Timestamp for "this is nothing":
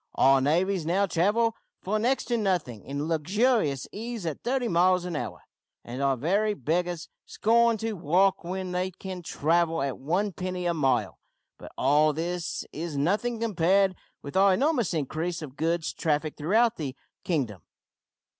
12.13-13.39